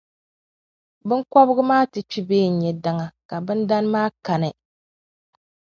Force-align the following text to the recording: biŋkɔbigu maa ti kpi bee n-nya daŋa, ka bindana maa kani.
biŋkɔbigu 1.07 1.63
maa 1.69 1.83
ti 1.91 1.99
kpi 2.09 2.19
bee 2.27 2.47
n-nya 2.51 2.71
daŋa, 2.83 3.07
ka 3.29 3.35
bindana 3.45 3.89
maa 3.93 4.09
kani. 4.25 4.49